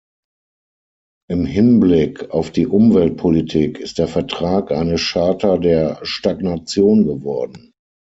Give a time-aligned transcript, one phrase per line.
[1.29, 7.71] Im Hinblick auf die Umweltpolitik ist der Vertrag eine Charta der Stagnation geworden.